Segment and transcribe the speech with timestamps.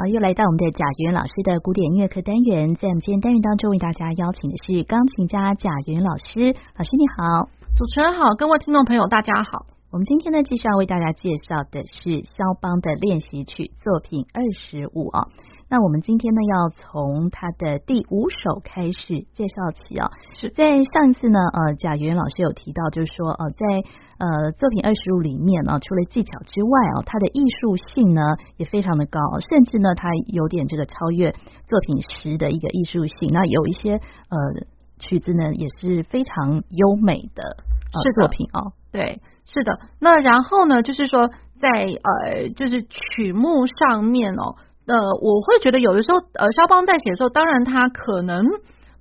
[0.00, 6.56] 好，又来到我们的贾元老师的古典音乐课单元，在我们今天单元当中为大家邀请的是钢琴家贾元老师。
[6.74, 9.66] 老师你好，主持人好，各位听众朋友大家好。
[9.92, 15.28] 我们今天呢，继续要为大家介绍的是肖邦的练习曲作品二十五啊。
[15.68, 20.08] 那我们今天呢，要从他的第五首开始介绍起啊。
[20.40, 23.66] 是在上一次呢，呃，贾元老师有提到，就是说，呃，在
[24.20, 28.20] 呃作品二十五里面呢，除了技巧之外啊，它的艺术性呢
[28.58, 31.32] 也非常的高，甚至呢，它有点这个超越
[31.64, 33.30] 作品十的一个艺术性。
[33.32, 34.36] 那有一些呃
[34.98, 37.56] 曲子呢，也是非常优美的
[37.94, 38.72] 呃作品哦。
[38.92, 39.78] 对，是的。
[39.98, 44.56] 那然后呢，就是说在呃，就是曲目上面哦。
[44.86, 48.44] 呃，我会觉得有的时候，呃，肖邦在写的时候，当然他可能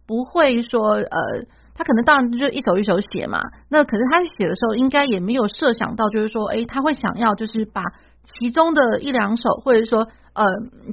[0.05, 1.07] 不会说，呃，
[1.79, 3.39] 他可能当然就一首一首写嘛。
[3.69, 7.81] 那可是他写的时候，应该也没有设想到，就是说，哎，他会想要就是把
[8.25, 10.43] 其中的一两首，或者说，呃，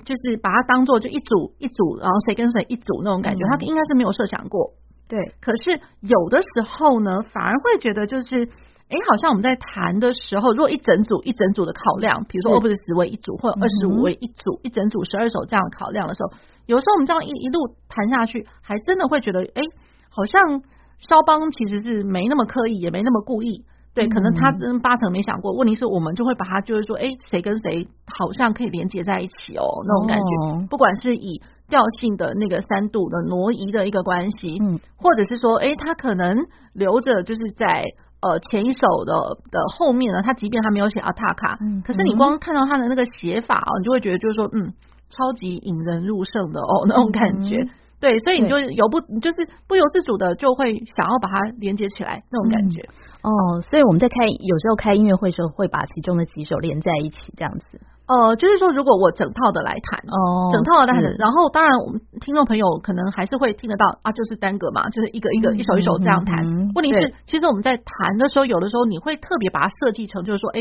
[0.05, 4.75] 就是把它当做就一组一组，然后谁跟谁一组那种感觉，他应该是没有设想过。
[5.09, 8.49] 对，可是有的时候呢，反而会觉得就是。
[8.89, 19.63] 哎，好像我们在谈的时候，如果一整组一整组的考量，比如说 Opus 10为一组，或者二十五为一组，一整组十二首这样考量的时候，有时候我们这样一一路谈下去，还真的会觉得，哎，
[20.09, 20.63] 好像
[20.99, 25.53] 肖邦其实是没那么刻意，也没那么故意，对，可能他真八成没想过。
[25.53, 37.85] 问题是我们就会把他就是说，哎，谁跟谁好像可以连接在一起哦，那种感觉，不管是以调性的那个三度的挪移的一个关系，嗯，或者是说，哎，他可能留着就是在。
[38.19, 39.13] 呃，前一首的
[39.51, 44.73] 的后面呢，他即便他没有写阿塔卡，嗯，可是你光看到他的那个写法哦，你就会觉得就是说，嗯，
[45.11, 52.83] 超级引人入胜的哦，那种感觉，嗯、对，所以你就由不就是不由自主的就会想要把它连接起来那种感觉，
[53.23, 57.81] 嗯、哦，所以我们在开有时候开音乐会的时候，会把其中的几首连在一起这样子。
[58.07, 66.45] 呃，就是说，如果我整套的来弹，哦，整套的来弹，然后当然我们听众朋友可能还是会听得到啊，就是单个嘛，就是一个一个一首一首这样弹。
[66.75, 70.61] 问题是，其实我们在弹的时候，有的时候你会特别把它设计成，就是说，哎，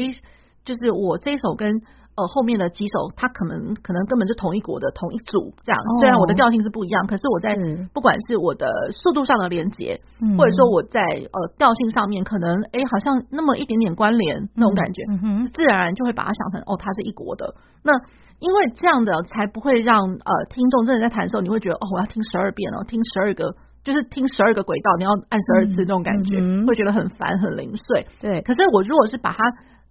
[0.63, 1.81] 就是我这首跟。
[2.15, 7.51] 呃，后面的几首，它可能可能根本是同一国的同一组这样，虽然我的调性是不一样，可是我在
[7.93, 8.71] 不管是我的
[9.03, 9.99] 速度上的连接，
[10.37, 15.03] 或者说我在呃调性上面，可能哎好像那么一点点关联那种感觉，
[15.51, 17.53] 自然而然就会把它想成哦，它是一国的。
[17.83, 17.91] 那
[18.39, 23.53] 因为这样的才不会让呃听众真的在弹的时候，你会觉得哦，我要听十二遍哦，听十二个
[23.83, 28.07] 就是听十二个轨道，你要按十二次那种感觉，会觉得很烦很零碎。
[28.21, 29.43] 对，可是我如果是把它。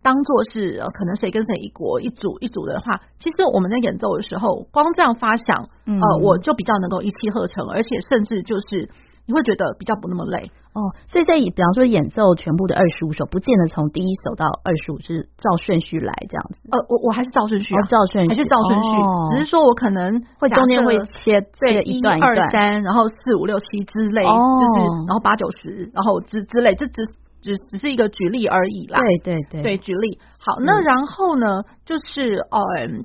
[0.04, 5.64] 当做是呃，可能谁跟谁一国一组一组的话，其实我们在演奏的时候，光这样发想，
[5.96, 8.92] 呃，我就比较能够一气呵成，而且甚至就是
[9.24, 10.92] 你会觉得比较不那么累哦。
[11.08, 16.68] 所以在比方说演奏全部的二十五首，不见得从第一首到二十五是照顺序来这样子。
[16.68, 18.90] 呃，我我还是照顺序，照顺序还是照顺序，
[19.32, 24.76] 只是说我可能会中间会切这一段一二三，然后四五六七之类，就是
[25.08, 27.00] 然后八九十，然后之之类，这只。
[27.44, 30.18] 只只是一个举例而已啦，对对对，对举例。
[30.40, 32.60] 好，那然后呢，就是呃，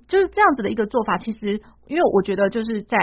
[0.08, 1.18] 就是这样子的一个做法。
[1.18, 2.98] 其实，因为我觉得就是在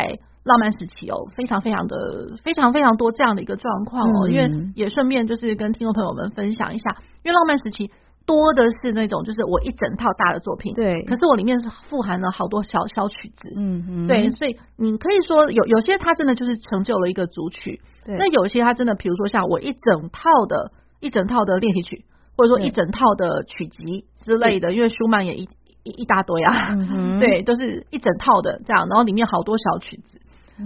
[0.45, 1.95] 浪漫时期哦，非常非常的
[2.43, 4.29] 非常非常多这样的一个状况哦。
[4.31, 7.91] 因为也顺便就是跟听众朋友们分享一下，因为浪漫时期
[8.25, 11.03] 多的是那种就是我一整套大的作品，对。
[11.05, 14.31] 可是我里面是富含了好多小小曲子，嗯嗯，对。
[14.31, 18.17] 所以你可以说有有些它真的就是成就了一个组曲，对。
[18.17, 20.73] 那有些它真的，比如说像我一整套的。
[21.01, 22.05] 一整套的练习曲，
[22.37, 25.49] 或者说一整套的曲集之类的，因为舒曼也一
[25.83, 30.21] 一一大堆啊，嗯、 对，都是一整套的这样，然后里面好多小曲子。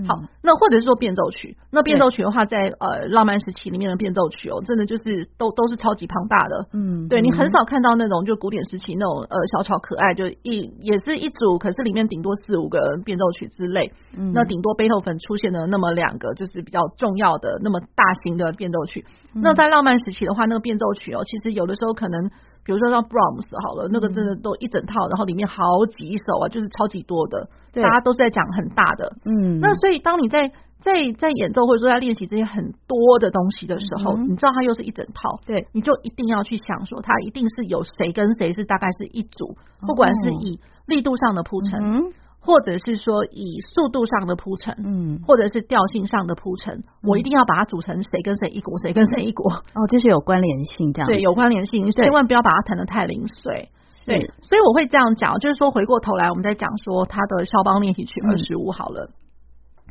[0.07, 19.05] 好，那或者是说变奏曲，那变奏曲的话，在呃浪漫时期里面的变奏曲哦，真的就是都都是超级庞大的，嗯，对你很少看到那种就古典时期那种呃小巧可爱，就一也是一组，可是里面顶多四五个变奏曲之类，嗯，那顶多贝多芬出现的那么两个，就是比较重要的那么大型的变奏曲。
[19.35, 22.31] 那在浪漫时期的话，那个变奏曲哦，其实有的时候可能。
[22.71, 25.59] 比如说像 Brahms 好了，那个真的都一整套，然后里面好
[25.99, 27.51] 几首啊，就是超级多的，
[27.83, 29.11] 大家都在讲很大的。
[29.27, 30.47] 嗯，那所以当你在
[30.79, 42.15] 在在演奏或者说在练习这些很多的东西的时候，你知道它又是一整套，对，你就一定要去想说，它一定是有谁跟谁是大概是一组，不管是以力度上的铺陈。
[42.41, 51.07] 或者是说以速度上的铺陈，嗯，或者是调性上的铺陈，我一定要把它组成谁跟谁一国，谁跟谁一国，哦，这是有关联性，这样。
[51.07, 53.69] 对，有关联性，千万不要把它弹得太零碎，
[54.07, 59.11] 对，所以我会这样讲，就是说回过头来，我们再讲说他的肖邦练习曲二十五好了，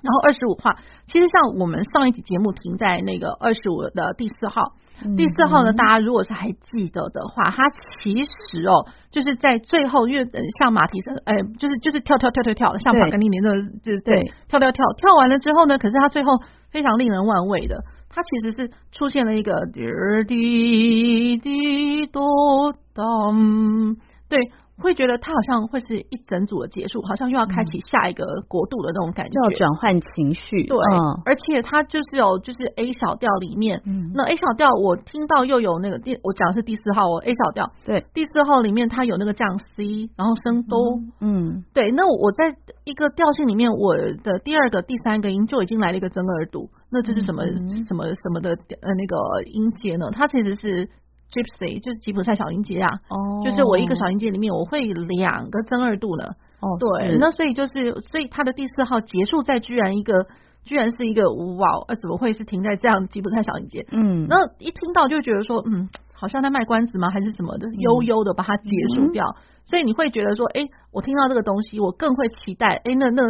[0.02, 0.76] 然后二十五话，
[1.08, 4.74] 其实像我们上一集节目停在那个二十五的第四号，
[5.04, 16.30] 嗯、第四号呢，大家如果是还记得的话，它其实哦，就是在最后，因为像马蹄声，哎，就是就是跳跳跳跳跳，像马格尼尼的，就是对，跳跳跳跳完了之后呢，可是它最后
[16.70, 19.86] 非常令人玩味的，它其实是出现了一个滴
[20.28, 23.96] 滴滴哆当，
[24.28, 24.40] 对。
[24.82, 30.64] 会觉得它好像会是一整组的结束，好像又要开启下一个国度的那种感觉，要转换情绪。
[30.64, 42.56] 对，嗯、而且它就是有就是 A 小调里面，嗯、那 A 小调我听到又有那个第我讲的是第四号哦 A 小调，对，第四号里面它有那个降 C，然后升哆，嗯，对，那我在
[42.86, 50.10] 一个调性里面，我的第二个、第三个音就已经来了一个增二度，那这是什么、嗯、什么什么的呃那个音阶呢？
[50.12, 50.90] 它其实是。
[51.30, 56.26] Gypsy 就是吉普赛小音阶啊，哦，就是我一个小音阶里面我会两个增二度呢，
[56.60, 60.26] 哦，对，那所以就是所以它的第四号结束在居然一个
[60.66, 63.86] 居然是一个哇，呃，怎么会是停在这样吉普赛小音阶？
[63.92, 67.12] 嗯，那一听到就觉得说，嗯，好像在卖关子吗？
[67.12, 73.22] 还是什么的，悠悠的把它结束掉，嗯、所以你会觉得说，哎，我听到这个东西，我更会期待，哎，那那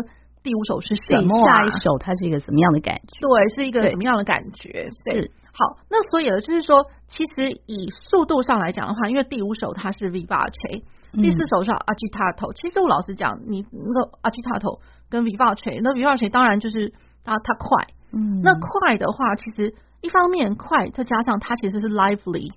[0.41, 1.43] 第五首是什么、啊？
[1.43, 3.19] 下一首它是一个什么样的感觉？
[3.19, 4.89] 对，是一个什么样的感觉？
[5.03, 5.29] 对。
[5.59, 12.53] 是好，那所以呢，就是说，其实以速度上来讲的话，因为第五首它是 vivace，第四首是 agitato。
[12.53, 14.79] 其实我老实讲，你那个 agitato
[15.09, 16.93] 跟 vivace，那 vivace 当然就是
[17.25, 22.53] 它它快，嗯，那快的话，其实一方面快，再加上它其实是 lively。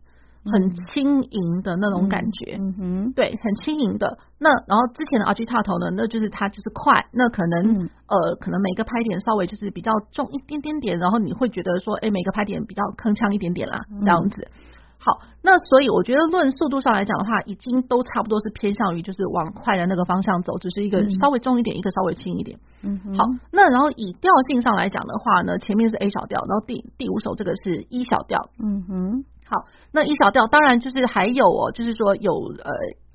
[0.51, 4.19] 很轻盈的那种感觉，嗯哼，对，很轻盈的。
[4.39, 14.49] 那然后之前的 agitato 呢，那就是它就是快，那可能、嗯、呃，可能每个拍点稍微就是比较重一点点点，然后你会觉得说，哎，每个拍点比较铿锵一点点啦，这样子。
[14.99, 22.59] 好，那所以我觉得论速度上来讲的话，已经都差不多是偏向于就是往快的那个方向走，只是一个稍微重一点，一个稍微轻一点。
[22.83, 28.51] 嗯哼，好，那然后以调性上来讲的话呢，前面是 A 小调，然后第第五首这个是 E 小调。
[28.59, 29.25] 嗯哼。
[29.53, 32.71] 好，那一小调当然就是还有哦，就是说有呃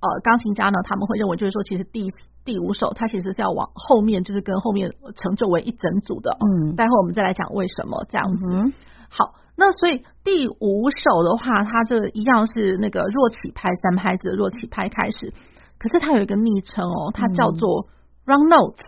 [0.06, 2.08] 呃钢琴家呢，他们会认为就是说，其实第
[2.46, 6.38] 第五首它其实是要往后面，就是跟后面成就为一整组的。
[6.38, 8.56] 嗯，待会我们再来讲为什么这样子。
[8.56, 8.72] 嗯、
[9.10, 15.34] 好，那所以第五首的话，它这一样是那个弱起拍三拍子的弱起拍开始，
[15.80, 17.88] 可是它有一个昵称哦，它叫做
[18.28, 18.86] wrong notes，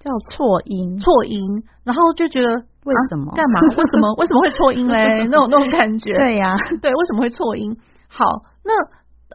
[0.00, 2.64] 叫错音，错音，然后就觉得。
[2.86, 3.32] 为什么？
[3.34, 3.60] 干、啊、嘛？
[3.76, 4.14] 为什么？
[4.16, 5.04] 为什么会错音嘞？
[5.28, 6.14] 那种那种感觉。
[6.16, 7.76] 对呀、啊，对，为什么会错音？
[8.08, 8.24] 好，
[8.64, 8.72] 那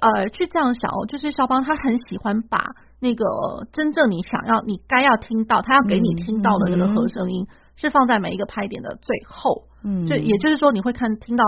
[0.01, 2.63] 呃，去这样想哦，就是肖邦他很喜欢把
[2.99, 3.25] 那个
[3.71, 7.45] 真正你想要、你该要听到、他要给你听到的那个和声音，
[7.75, 9.67] 是放在每一个拍点的最后。
[9.83, 11.43] 嗯，就也就是说，你会看听到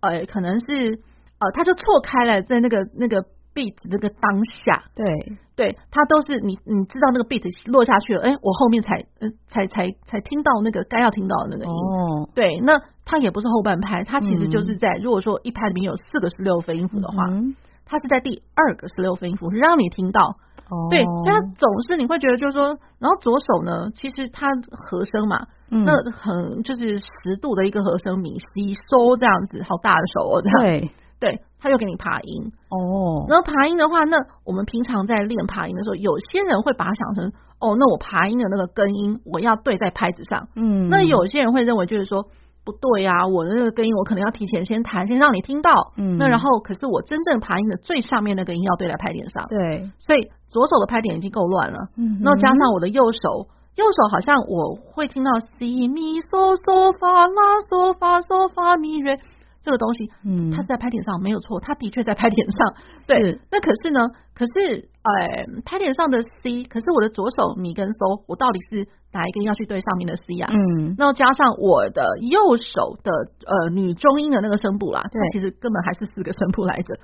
[0.00, 1.00] 呃，可能是
[1.38, 3.24] 呃，他就错开了在那个那个。
[3.56, 5.08] Beat 这个当下，对。
[5.56, 7.40] 对，它都是你你知道那个 beat
[7.72, 17.56] 落下去了，哎，我后面才嗯才才才听到那个该要听到的那个音，哦，对，那它也不是后半拍，它其实就是在、嗯、如果说一拍里面有四个十六分音符的话，嗯、
[17.86, 20.36] 它是在第二个十六分音符让你听到，
[20.68, 30.58] 哦，对，所以它总是你会觉得就是说，然后左手呢，其实它和声嘛，嗯、那很就是十度的一个和声咪西收这样子，好大的手哦，这样。
[30.60, 30.90] 对。
[31.18, 33.26] 对，他就给你爬音哦。
[33.28, 40.48] 然后爬音的话，那我们平常在练爬音的时候，有些人会把它想成哦，那我爬音的那个根音我要对在拍子上。
[40.54, 42.26] 嗯，那有些人会认为就是说
[42.64, 45.70] 不对呀、啊，我的那个根音我可能要提前先弹，先让你听到。
[45.96, 49.46] 嗯，那然后可是我真正爬音的最上面那个音要对在拍点上。
[49.48, 51.78] 对，所以左手的拍点已经够乱了。
[51.96, 59.18] 嗯，那加上我的右手，右手好像我会听到 C 咪嗦嗦发拉嗦发嗦发咪瑞。
[59.66, 63.36] 这个东西，嗯，它是在拍点上没有错，它的确在拍点上， 对。
[63.50, 63.98] 那可是呢，
[64.32, 70.46] 可是，呃，拍点上的 C，可是我的左手咪跟嗦，我到底是哪一个要去对上面的 C 啊？
[70.54, 73.10] 嗯，然后加上我的右手的
[73.42, 76.94] 呃女中音的那个声部啦，对，其实根本还是四个声部来着。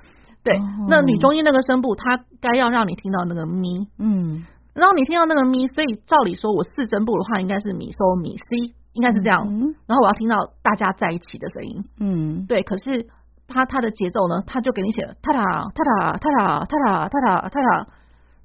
[0.41, 8.75] 对，哦、那女中音那个声部，它该要让你听到那个咪，嗯，然后你听到那个咪，所以照理说我四声部的话，应该是咪嗦咪 C。
[8.93, 12.61] 应该是这样，嗯、然后我要听到大家在一起的声音，嗯，对。
[12.61, 13.07] 可是
[13.47, 17.87] 他他的节奏呢，他就给你写了，哒哒哒哒哒哒哒哒哒哒哒。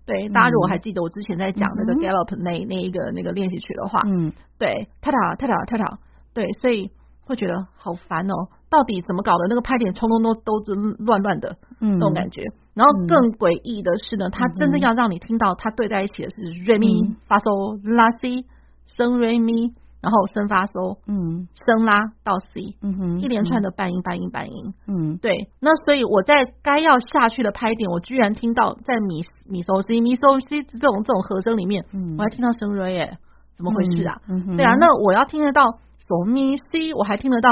[0.06, 5.98] 对，大家如果还记得我之前在讲那个 gallop 那那一个那个练习曲的话，嗯，对，哒哒哒哒哒哒，
[6.32, 6.90] 对，所以
[7.26, 9.48] 会觉得好烦哦，到底怎么搞的？
[9.50, 10.72] 那个拍点通通都都是
[11.04, 12.42] 乱乱的，嗯，那种感觉。
[12.72, 18.46] 然后更诡异的是呢，他真正要让你听到他对在一起的是 Re Mi Fa So La Si
[18.86, 19.74] 升 Re Mi。
[20.08, 25.50] 然后升发收，嗯，升拉到 C，嗯哼，一连串的半音半音半音，嗯，对。
[25.60, 33.18] 那所以我在该要下去的拍点，我居然听到在咪咪收 C 咪收 C 这种这种和声里面，嗯，我还听到升 Re 耶，
[33.54, 34.16] 怎么回事啊？
[34.30, 35.62] 嗯，对啊，那我要听得到
[36.00, 37.50] 嗦咪 C，我还听得到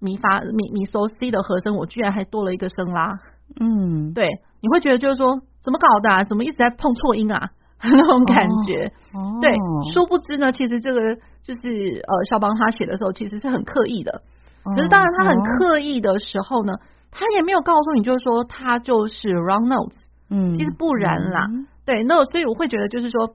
[0.00, 3.14] 咪发咪咪收 C 的和声，我居然还多了一个升拉。
[3.60, 4.26] 嗯，对，
[4.60, 6.24] 你会觉得就是说怎么搞的啊？
[6.24, 7.50] 怎么一直在碰错音啊？
[7.90, 8.86] 那种感觉。
[9.12, 9.52] 哦，对，
[9.92, 11.00] 殊不知呢，其实这个
[11.42, 14.22] 就是呃，肖邦他写的时候其实是很刻意的。
[14.76, 16.72] 可是当然，他很刻意的时候呢，
[17.10, 19.96] 他也没有告诉你，就是说他就是 wrong notes。
[20.30, 21.46] 嗯，其实不然啦。
[21.50, 23.34] 嗯、对，那所以我会觉得就是说，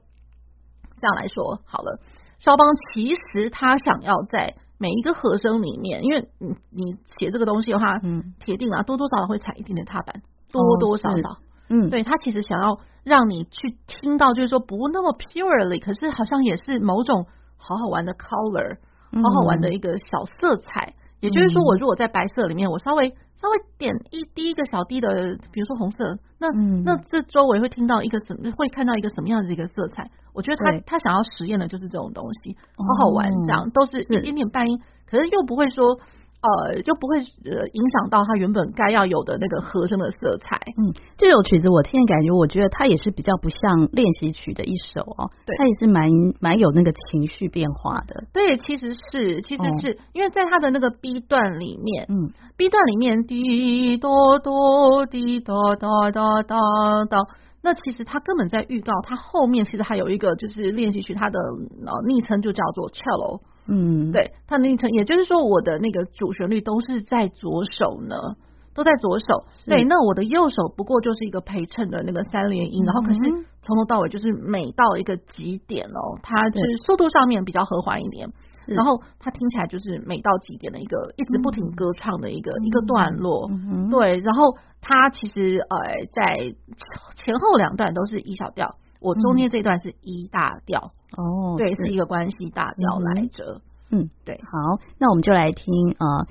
[0.98, 2.00] 这样来说好了，
[2.38, 11.38] 肖邦其实他想要在每一个和声里面，因为你你写这个东西的话，嗯，铁定啊，多多少少会踩一点点踏板，多多少少，
[11.68, 12.74] 嗯，对他其实想要
[13.08, 18.76] 让你去听到，就是说不那么 purely，可是好像也是某种好好玩的 color，
[19.10, 20.94] 好好玩的一个小色彩。
[21.20, 25.08] 也就是说，我如果在白色里面，我稍微稍微点一滴一个小滴的，
[25.50, 26.46] 比如说红色，那
[26.84, 30.08] 那这周围会听到一个什么，会看到一个什么样子一个色彩？
[30.32, 35.98] 我觉得他他想要实验的就是这种东西，好好玩，这样都是一点点半音，可是又不会说。
[36.40, 40.56] 呃，就不会呃影响到它原本该要有的那个和声的色彩。
[40.76, 45.30] 嗯，这首曲子我听的感觉，我觉得它也是比较不像练习曲的一首哦。
[45.44, 48.22] 对，它也是蛮蛮有那个情绪变化的。
[48.32, 57.26] 对，其实是，其实是、哦、因为在它的那个 B 段里面，嗯，B 段里面滴哆哆滴哆哆哆哆哆，
[57.62, 61.40] 那其实它根本在预告，它后面其实还有一个就是练习曲，它的
[61.84, 63.40] 呃昵称就叫做 cello。
[63.68, 68.16] 嗯，对，它的昵称，也就是说，我的那个主旋律都是在左手呢，
[68.74, 69.44] 都在左手。
[69.66, 73.20] 对，那我的右手不过就是一个陪衬的那个三连音，嗯、然后可是
[73.60, 78.32] 从头到尾就是每到一个极点哦，它是速度上面比较和缓一点，
[78.66, 83.50] 然后它听起来就是每到极点的一个一直不停歌唱的一个、嗯、一个段落。
[83.50, 86.54] 嗯、对，然后它其实呃在
[87.16, 88.76] 前后两段都是一小调。
[89.00, 93.60] 我中间这段是一大调哦，对，是一个关系大调来着。
[93.90, 96.26] 嗯，对，好，那我们就来听啊，呃，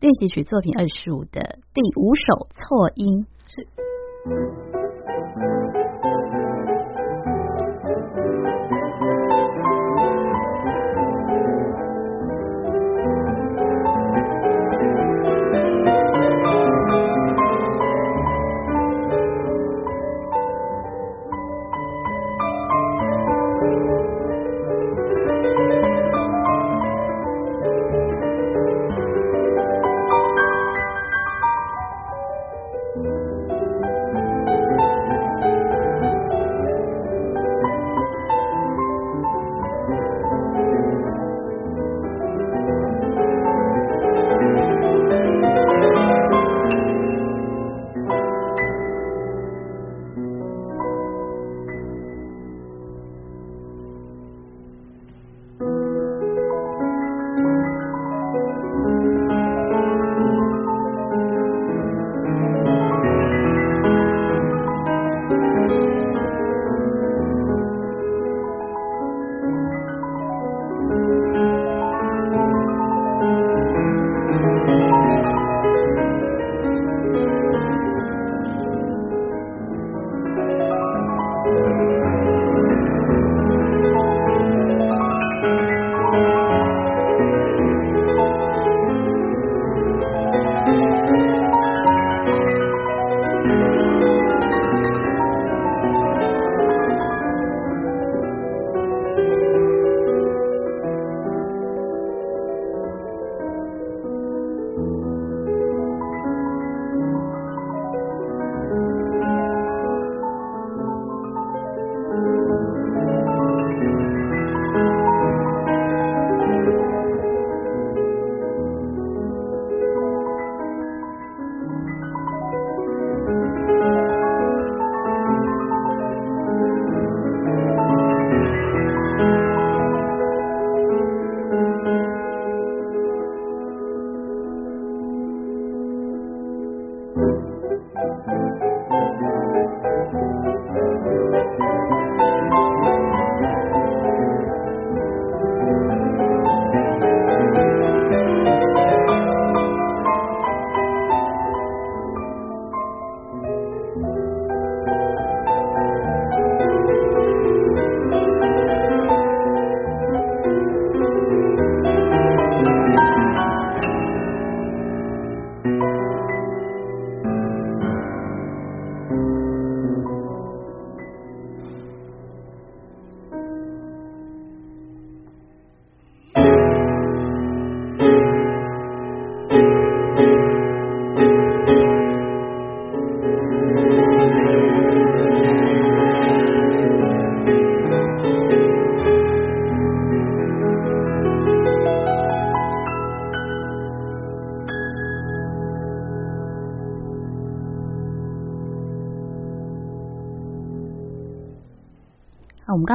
[0.00, 4.81] 练习曲作品二十五的第五首错音是。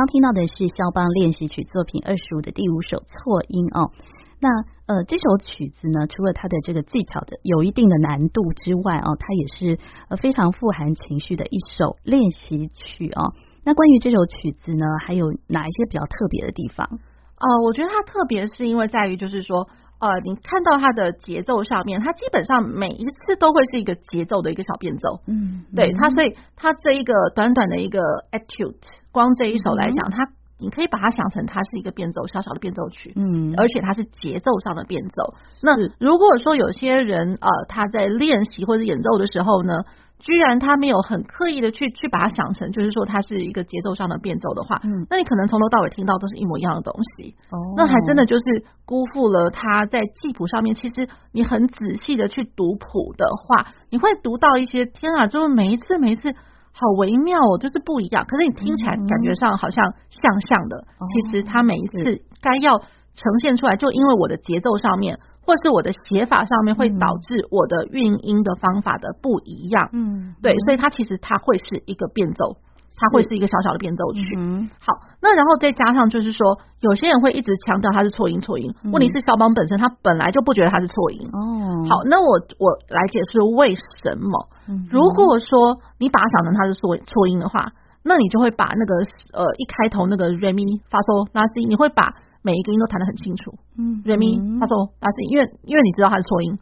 [0.08, 3.92] 听到的是肖邦练习曲作品二十五的第五首错音哦。
[4.40, 4.50] 那
[4.88, 9.78] 呃，这首曲子呢，除了它的这个技巧的有一定的难度之外哦，它也是
[10.10, 13.34] 呃非常富含情绪的一首练习曲哦。
[13.64, 16.88] 那关于这首曲子呢，还有哪一些比较特别的地方？
[16.88, 19.68] 呃，我觉得它特别是因为在于就是说。
[20.00, 25.22] 呃，你看到它的节奏上面，它基本上每一次都会是一个节奏的一个小变奏。
[25.28, 28.00] 嗯，对它，所以它这一个短短的一个
[28.32, 28.76] etude，
[29.12, 30.18] 光这一首来讲，它
[30.60, 33.14] 你可以把它想成它是一个变奏，小小的变奏曲。
[33.16, 35.24] 嗯，而且它是节奏上的变奏。
[35.62, 39.74] 那如果说有些人呃他在练习或者演奏的时候呢，
[40.20, 50.74] 居然他没有很刻意的去去把它想成，就是说它是一个节奏上的变奏的话，嗯，那你可能从头到尾听到都是一模一样的东西，哦，那还真的就是辜负了他在记谱上面。
[50.74, 56.34] 其实你很仔细的去读谱的话，你会读到一些天啊，就是每一次每一次
[56.74, 58.26] 好微妙哦，就是不一样。
[58.28, 62.80] 可是你听起来感觉上好像像像的，嗯，其实他每一次该要
[63.14, 65.20] 呈现出来，就因为我的节奏上面。
[65.48, 72.58] 或是我的写法上面会导致我的运音的方法的不一样，嗯，对，所以它其实它会是一个变奏，
[73.00, 74.22] 它会是一个小小的变奏曲。
[74.36, 81.24] 嗯，好，那然后再加上就是说，有些人会一直强调它是错音错音，问题是肖邦本身他本来就不觉得它是错音。
[81.32, 81.40] 哦，
[81.88, 82.28] 好，那我
[82.60, 84.50] 我来解释为什么。
[84.92, 87.72] 如果说你把它想成它是错错音的话，
[88.04, 88.96] 那你就会把那个
[89.32, 92.14] 呃一开头那个 re mi fa sol la si，你会把。
[92.48, 96.56] 每一个音都弹得很清楚，嗯，re mi fa sol la si，因为因为你知道它是错音，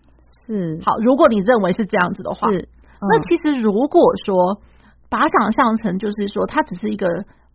[0.49, 0.81] 是。
[0.81, 0.97] 好。
[0.97, 4.57] 如果你认为是这样子的话，是、嗯、那其实如果说
[5.13, 7.05] 把它想象成就是说它只是一个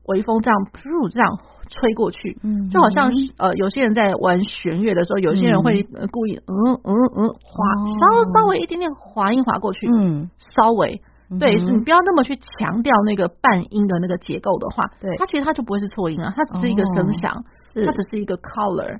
[0.06, 1.26] 微风这样噗这样
[1.66, 5.82] 吹过去，嗯，就好像呃有些人在玩弦乐的时候，有些人会
[6.14, 6.54] 故意嗯
[6.86, 7.54] 嗯嗯滑
[7.98, 8.02] 稍
[8.38, 11.02] 稍微一点点滑音滑过去，嗯，稍微。
[11.38, 17.44] 对，是你不要那么去强调那个半音的那个结构的话，对，它其实它就不会是错音啊，它只是一个声响，
[17.86, 18.98] 它只是一个 color。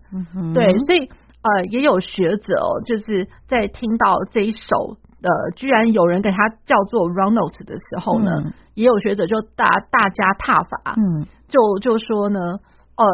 [0.55, 1.11] 对，所以
[1.43, 12.41] 呃，也有学者哦，就是在听到这一首呃，居然有人给它叫做 wrong note 的时候呢，嗯、也有学者就大大加挞伐，嗯，就就说呢。
[13.01, 13.07] 呃，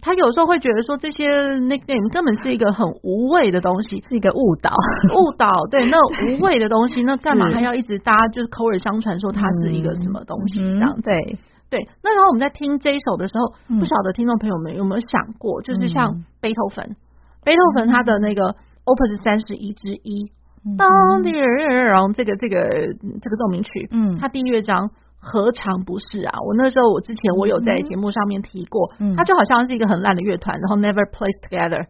[0.00, 1.28] 他有时候会觉得说这些
[1.60, 4.72] nickname 根本是一个很无谓的东西，是一个误导，
[5.12, 5.46] 误导。
[5.70, 11.02] 对，那无谓的东西，那干嘛还要一直大家就是口耳相传说它是一个什么东西这样子？
[11.02, 11.88] 对对。
[12.02, 16.96] 那然后我们在听这一首的时候，不晓得听众朋友们有没有想过，就是像贝多芬，
[17.44, 20.32] 贝多芬他的那个 Opus 三十一之一，
[20.78, 22.56] 当然后这个这个
[23.20, 24.90] 这个奏鸣曲，嗯，他第一乐章。
[25.24, 26.36] 何尝不是啊！
[26.44, 31.86] 我那时候，我之前我有在节目上面提过，嗯，它就好像是一个很烂的乐团，然后 never placed together。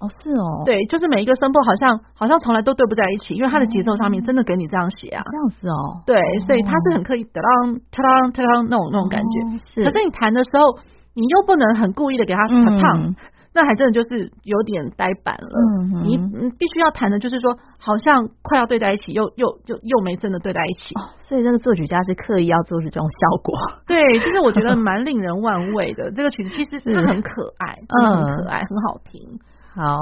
[0.00, 9.84] 哦，是哦，对，就是每一个声部好像好像从来都对不在一起，因为他的节奏上面真的给你这样写啊，这样子哦，对，所以他是很刻意的当哒当哒当那种那种感觉，是。
[9.84, 10.80] 可是你弹的时候，
[11.12, 13.14] 你又不能很故意的给它唱。
[13.52, 15.50] 那还真的就是有点呆板了。
[15.58, 20.94] 嗯，你你必须要弹的，就是说，好像快要对在一起，又又又又没真的对在一起。
[20.94, 23.58] 哦，所以那个作曲家是刻意要做出这种效果。
[23.88, 26.12] 对，就是我觉得 蛮令人玩味的。
[26.12, 29.40] 这个曲子其实是很可爱，嗯，很可爱，很好听。
[29.74, 29.98] 好，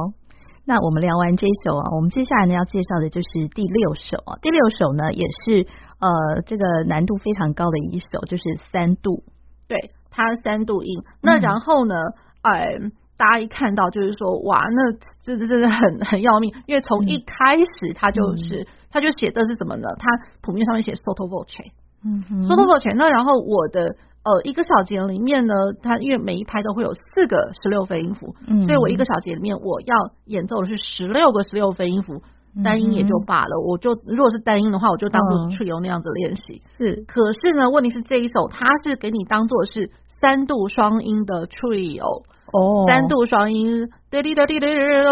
[0.66, 4.36] 那我们聊完这一首啊，我们接下来呢要介绍的就是第六首啊。
[4.42, 5.66] 第六首呢也是
[6.00, 9.24] 呃这个难度非常高的一首，就是三度。
[9.66, 11.02] 对，它三度音。
[11.22, 11.94] 那然后呢，
[12.42, 12.92] 哎、嗯。
[13.18, 19.88] 大家一看到就是说，哇，那这这真的很很要命，因为从一开始他就是、嗯、他就写的是什么呢？
[19.98, 20.06] 他
[20.40, 21.66] 谱面上面写 sotto voce，
[22.04, 22.94] 嗯，sotto voce。
[22.94, 25.52] 那然后我的呃一个小节里面呢，
[25.82, 29.94] 它因为每一拍都会有四个十六分音符，嗯，所以我一个小节里面我要
[30.26, 32.22] 演奏的是十六个十六分音符，
[32.62, 36.62] 单音也就罢了，我就如果是单音的话，我就当做 trio 那样子练习。
[36.70, 42.22] 是，可是呢，问题是这一首它是给你当做是三度双音的 trio。
[42.52, 44.66] 哦，三度双音，滴滴滴滴滴，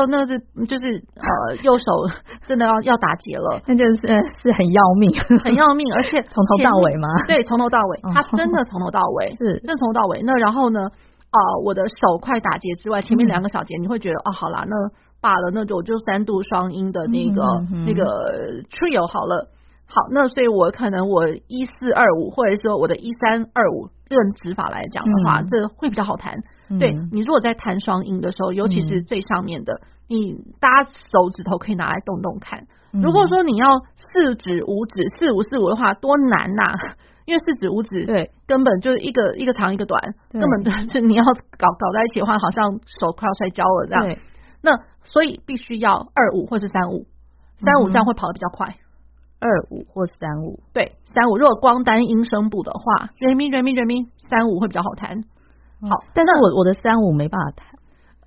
[0.09, 1.85] 那是就是呃， 右手
[2.46, 4.01] 真的要要打结了，那就是
[4.42, 5.12] 是很要命，
[5.44, 7.09] 很要命，而且从头到尾吗？
[7.27, 10.22] 对，从头到尾，他真的从头到尾，是，真的从头到尾。
[10.25, 14.75] 那然后呢，啊、呃，我的手快打结之外，前面两个小节你会觉得，哦，好啦，那
[15.20, 18.05] 罢了，那就我就三度双音的那个、嗯、那个
[18.70, 19.49] trio 好了。
[19.88, 26.35] 好，那所以我可能我一四二五，或者说我的一三二五，用指法来讲的话，嗯、这会比较好弹。
[26.68, 32.66] 嗯、对，你如果在弹双音的时候，尤其是最上面的，你搭手指头可以拿来动动看。
[32.92, 36.74] 嗯、如果说你要四指五指四五四五的话，多难呐、啊！
[37.26, 40.00] 因为四指五指对，根本就是一个一个长一个短，
[40.31, 41.24] 根本就你要
[41.59, 42.64] 搞搞在一起的话，好像
[43.00, 44.16] 手快要摔跤了这样。
[44.62, 44.70] 那
[45.02, 47.07] 所以必须要二五或是三五，
[47.57, 48.76] 三五这样会跑得比较快。
[49.38, 51.37] 二五或三五，对，三五。
[51.37, 55.24] 如果光单音声部的话，re mi re mi re mi，三五会比较好弹。
[55.82, 57.66] 好，但是我我的三五没办法弹。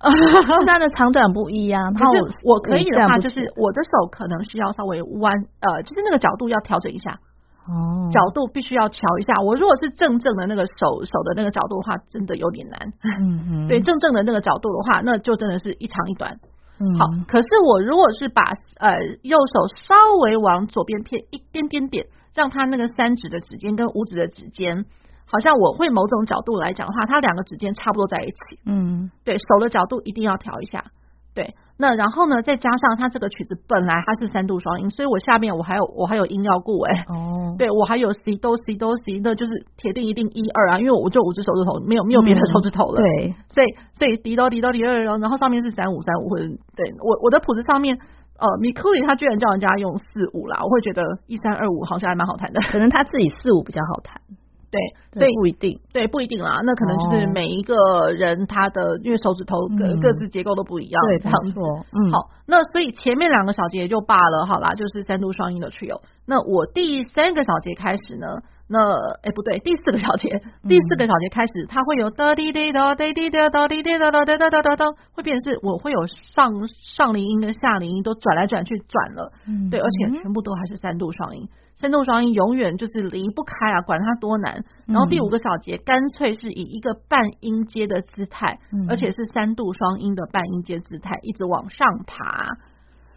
[0.00, 7.20] 它的长短不一样，可是我可以的话，就是我的手可能需要稍微弯，呃，就是那个角度要调整一下，
[7.68, 9.34] 哦，角度必须要调一下。
[9.44, 12.80] 我如果是正正的那个手手的那个角度的话，真的有点难。
[13.20, 16.38] 嗯嗯， 对，正正的那个角度的话，那就真的是一长一短。
[16.80, 18.42] 嗯，好，可是我如果是把
[18.78, 24.86] 呃右手稍微往左边偏一点点点，让它那个三指的指尖跟五指的指尖。
[25.30, 28.36] 好像我会某种角度来讲的话，它两个指尖差不多在一起。
[28.66, 30.84] 嗯，对手的角度一定要调一下。
[31.32, 37.04] 对，那然后呢，再加上它这个曲子本来它是三度双音，所以我下面我还有我还有音要顾哎。
[37.06, 42.98] 哦， 对我还有 C 哆 C 哆 C，那就是铁定一定一二啊，因为我就五只手指头，没有没有别的手指头了。
[42.98, 47.96] 嗯、对，所以所以滴哆滴哆滴二，然后上面是三五三五或者对我我的谱子上面，
[48.36, 54.20] 呃，米库里他居然叫人家用四五啦，我会觉得一三二五好像还蛮好弹的，可能他自己四五比较好弹。
[54.70, 54.80] 对，
[55.18, 56.60] 所以不一定，对，不一定啦。
[56.62, 61.84] 那可能就是每一个人他的，因为手指头各各自结构都不一样，对，这样说。
[61.90, 66.02] 嗯，好，那所以前面两个小节就罢了，好啦，就是三度双音的 trio。
[66.24, 68.28] 那我第三个小节开始呢，
[68.68, 68.78] 那
[69.26, 70.30] 哎不对，第四个小节，
[70.68, 79.32] 第四个小节开始，它会有哒滴滴哒滴滴哒哒滴滴哒哒哒哒哒哒，会变成是我会有上上林音跟下林音都转来转去转了，
[79.68, 81.48] 对，而且全部都还是三度双音。
[81.80, 84.62] 三度双音永远就是离不开啊，管它多难。
[84.86, 92.46] 然后第五个小节干脆是以一个半音阶的姿态，嗯、而且是三度双音的半音阶姿态，一直往上爬。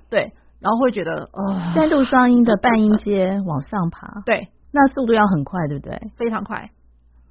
[0.09, 5.99] 对，然后会觉得，哦，三度双音的半音阶往上爬，对，那速度要很快，对不对？
[6.15, 6.69] 非常快。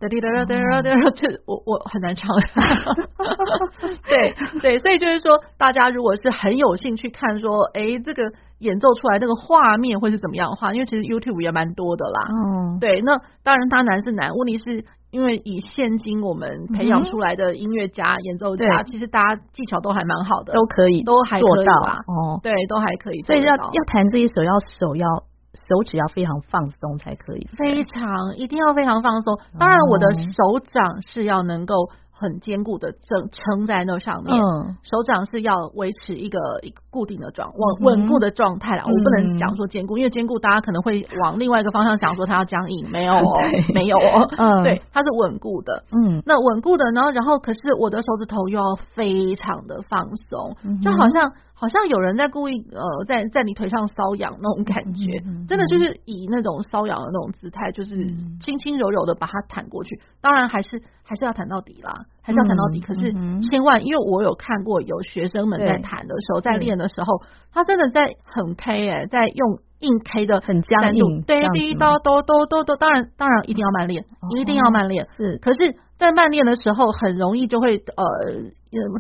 [0.02, 2.26] 哒滴哒哒哒哒， 这我我很难唱。
[4.10, 8.24] 对对，所以就是说，大家如果是很有兴趣看说，哎，这个
[8.58, 12.20] 演奏出来那个画面会是怎么样的话，因为其实 YouTube 也蛮多的啦。
[12.28, 21.72] 嗯，对，那当然它难是难，问题是因为以现今我们培养出来的音乐家、演奏家，其实大家技巧都还蛮好的，都可以，都还做到
[22.08, 22.40] 哦。
[22.42, 23.20] 对，都还可以。
[23.20, 25.06] 所以要要弹这一首，要手要。
[25.54, 29.38] 手指要非常放松才可以，非常一定要非常放松。
[29.58, 31.74] 当然，我的手掌是要能够。
[32.14, 38.84] 很坚固的撑撑在那上面，嗯，手掌是要维持一个一个固定的状稳稳固的状态啦。
[38.86, 43.24] 我不能讲说坚固，因为坚固大家可能会往另外一个方向想，说它要僵硬，没有哦，
[43.74, 51.32] 没有哦，嗯， 对，它是稳固的，嗯，那稳固的，然后然后可是我的手指头又要非常的放松，就好像
[51.62, 57.94] 好像有人在故意呃在在你腿上搔痒那种感觉，真的就是以那种搔痒的那种姿态，就是
[58.40, 62.05] 轻轻柔柔的把它弹过去，当然还是还是要弹到底啦。
[62.25, 63.12] 还是要弹到底，可是
[63.51, 67.22] 千万，因为我有看过有学生们在弹的时候，在练的时候，
[67.53, 74.05] 他真的在很 K 哎，在用硬 K 的很僵硬，对，第一刀都都都都，当然当然一定要慢练，
[74.38, 75.05] 一定要慢练。
[75.07, 78.05] 是，可是，在慢练的时候，很容易就会呃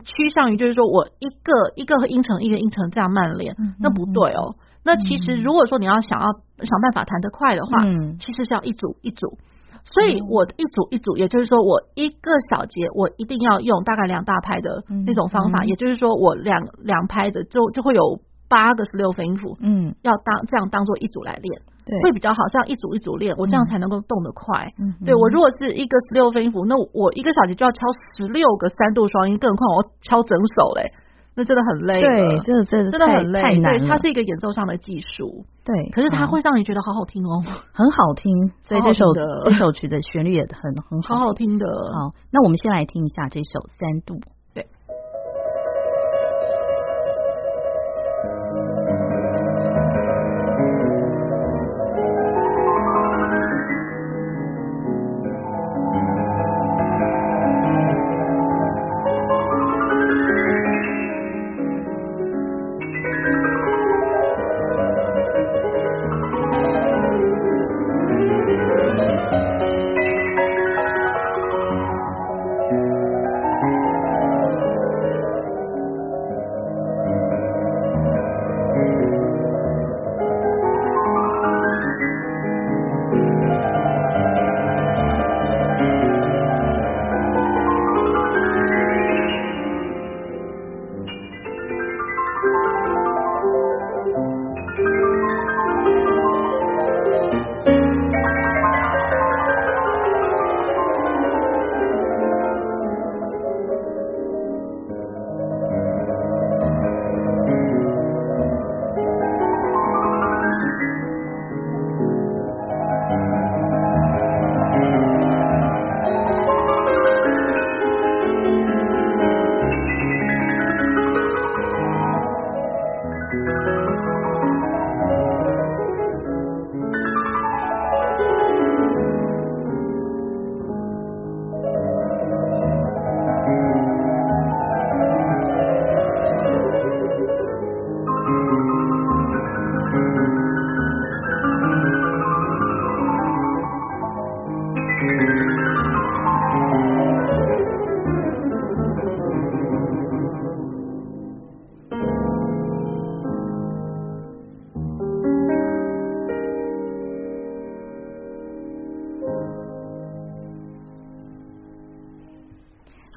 [0.04, 4.56] 趋向于就是说我一个一个音程一个音程这样慢练，那不对哦。
[4.84, 6.26] 那其实如果说你要想要
[6.64, 7.78] 想办法弹得快的话，
[8.18, 9.38] 其实是要一组一组。
[9.94, 18.20] 所以我一组一组，也就是说，我一个小节我一定要用大概两大拍的那种方法，也就是说，我两两拍的就就会有
[18.52, 21.48] 八个十六分音符，嗯，要当这样当做一组来练，
[21.88, 24.68] 对，会比较好，像一组一组练，我这样才能够动得快。
[24.76, 27.80] 嗯，对我如果是一个十六分音符，那我一个小节就要敲
[28.12, 30.92] 十六个三度双音，更何况我敲整首嘞。
[31.34, 37.40] 那真的很累，对，真的真的真的很累，对，它是一个演奏上的技术，对，可是它会让你觉得好好听哦，
[37.72, 38.28] 很好听，
[38.60, 39.24] 所以这首的。
[39.40, 41.64] 这首曲的旋律也很很好，好好听的。
[41.66, 44.20] 好，那我们先来听一下这首三度。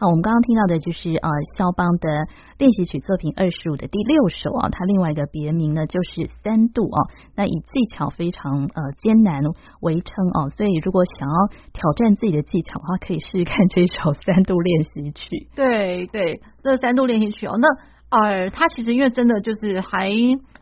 [0.08, 2.10] 我们刚刚听到的就是呃肖邦的
[2.58, 7.00] 练习曲作品二十五的第六首啊，它另外一个别名呢就是三度啊，
[7.36, 9.42] 那以技巧非常呃艰难
[9.82, 11.36] 为称啊，所以如果想要
[11.74, 15.48] 挑战自己的技巧的话，可以试试看这首三度练习曲。
[15.56, 17.68] 对对，这三度练习曲哦，那
[18.10, 20.10] 呃，它其实因为真的就是还，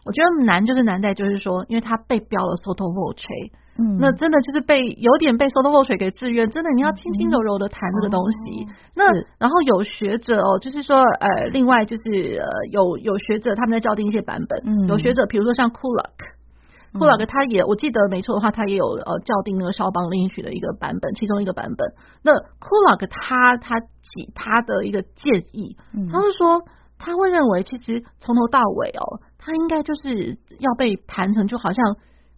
[0.05, 3.51] 我觉得难就是难在就是说，因为它被标了 sotto voce。
[3.75, 8.67] 嗯，那真的就是被有点被 sotto voce 给制约，真的你要轻轻柔柔的弹这个东西。
[8.93, 9.03] 那
[9.41, 21.93] 然后有学者哦，就是说呃，另外就是呃，有有学者他们在校订一些版本，嗯、有学者比如说像 Kullak，Kullak 他也我记得没错的话，他也有呃校订那个肖邦练习曲的一个版本，其中一个版本。
[22.21, 22.31] 那
[22.61, 25.75] Kullak 他他给他的一个建议，
[26.11, 26.61] 他是说
[26.99, 31.83] 他会认为其实从头到尾哦，他应该就是要被弹成就好像。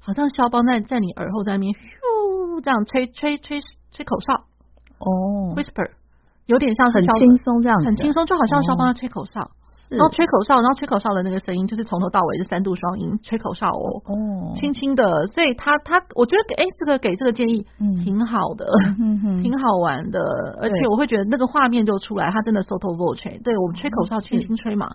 [0.06, 3.58] 好像肖邦在在你耳后在那边咻这样吹吹吹
[3.92, 4.46] 吹口哨。
[5.00, 5.92] 哦，whisper。
[6.46, 9.42] 有点像是很轻松这样，很轻松，就好像肖邦在吹口哨，
[9.90, 17.66] 然后吹口哨，然后吹口哨的那个声音就是从头到尾是三度双音吹口哨哦，哦，轻轻的，所以他他我觉得哎，这个给这个建议
[18.04, 18.68] 挺好的，
[19.42, 20.20] 挺好玩的，
[20.62, 24.88] 而且我会觉得那个画面就出来，他真的 sotto voce，对我们吹口哨轻轻吹嘛。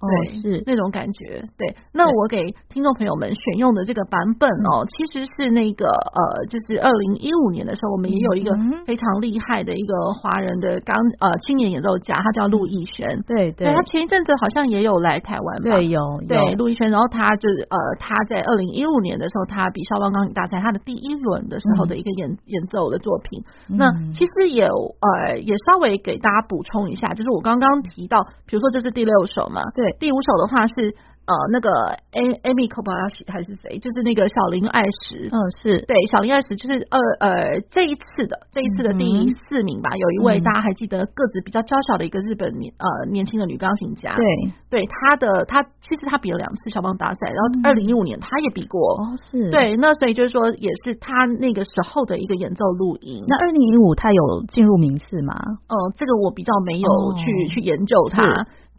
[0.00, 1.44] 对，是那种感觉。
[1.58, 8.50] 对，那我给听众朋友们选用的这个版本哦，其实是那个呃，就是二零一五年的时候，我们也有一个
[8.86, 13.20] 非常厉害的一个华人的钢呃青年演奏家，他叫陆逸轩。
[13.26, 15.76] 对对，他前一阵子好像也有来台湾吧？
[15.76, 16.88] 对，有对陆逸轩。
[16.88, 23.44] 然后他就是呃，他在二零一五年的时候，他比肖邦钢琴大赛他的第一轮的时候的一个演演奏的作品。
[23.68, 29.60] 那其实也呃也稍微给大家补充一下，就是我刚刚提到，比如说这是第六首嘛？
[29.74, 29.89] 对。
[29.98, 30.94] 第五首的话是。
[31.30, 31.70] 呃，那个
[32.10, 33.78] Amy Kobayashi 还是谁？
[33.78, 35.30] 就是那个小林爱实。
[35.30, 39.94] 嗯，是对，小林爱实就是呃呃这一次的这一次的第四名吧。
[39.94, 44.10] 有一位大家还记得个子比较娇小的一个日本年呃年轻的女钢琴家。
[44.16, 44.26] 对
[44.70, 48.98] 对，她的她其实她比了两次小邦大赛，然后二零一五年她也比过。
[48.98, 49.52] 哦，是。
[49.52, 53.22] 对，那所以就是说也是她那个时候的一个演奏录音。
[53.28, 55.34] 那二零一五她有进入名次吗？
[55.68, 58.24] 呃，这个我比较没有去去研究她。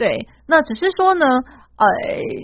[0.02, 1.26] 对，那只是说呢。
[1.82, 1.88] 呃，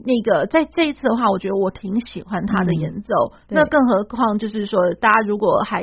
[0.04, 3.14] 那个在这一次的话，我觉得我挺喜欢他的演奏。
[3.50, 5.82] 嗯、那更何况就是说，大家如果还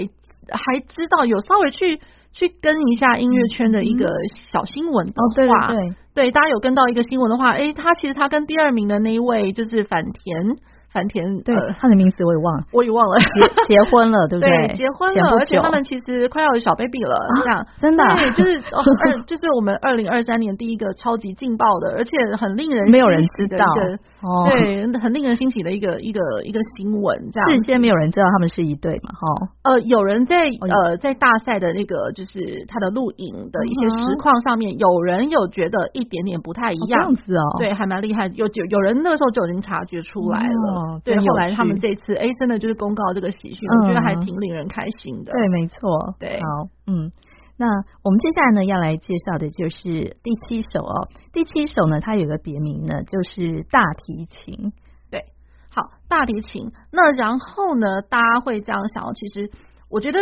[0.51, 2.01] 还知道有稍微去
[2.33, 5.13] 去跟一下音乐圈的一个小新闻的
[5.47, 10.57] 话，嗯、对，对，对，对，大家有跟到一个新闻的话，哎，他其实他跟第二名的那一位就是反田。
[10.95, 13.19] 繁田，对，他的名字我也忘了，我也忘了。
[13.19, 14.49] 结结婚了， 对不对？
[14.69, 27.49] 对，结婚了，而且他们其实快要有小 baby 了，这样真的，对，就是 二，就是我们二零二三年第一个超级劲爆的，而且很令人没有人知道，对，很令人欣喜的一个一个一个新闻，这样。
[27.51, 29.11] 事先没有人知道他们是一对嘛？
[29.13, 30.37] 哈，呃，有人在
[30.71, 40.84] 呃在大赛的那个就是他的录影的一些实况上面，有人有觉得一点点不太一样，这样子哦，对，还蛮厉害，有有有人那个时候就已经察觉出来了。
[41.05, 45.33] 对，后来他们这次哎，真的就是公告这个喜讯，我觉得还挺令人开心的。
[45.33, 46.15] 对，没错。
[46.19, 47.11] 对，好，嗯，
[47.57, 47.67] 那
[48.03, 51.09] 我们接下来呢要来介绍的就是第七首哦。
[51.33, 54.73] 第七首呢，它有个别名呢，就是大提琴。
[55.11, 55.25] 对，
[55.71, 56.73] 好，大提琴。
[56.91, 59.51] 那然后呢，大家会这样想，其实
[59.91, 60.21] 我觉得。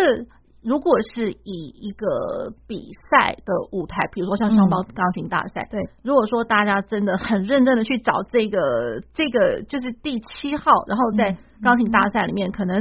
[0.62, 12.80] 如果是以一个比赛的舞台，比如说像双胞钢琴大赛，嗯，对，如果说大家真的很认真的去找这个这个就是第七号，然后在钢琴大赛里面，可能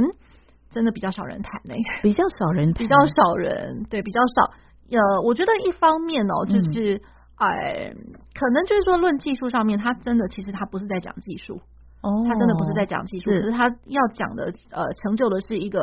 [0.70, 4.52] 真的比较少人弹呢，比较少人，比较少人，对，比较少。
[4.92, 7.02] 呃，我觉得一方面哦，就是
[7.34, 11.54] 哎，嗯，可能就是说论技术上面，他真的其实他不是在讲技术，
[12.00, 15.80] 哦，他真的不是在讲技术，可是，是他要讲的呃，成就的是一个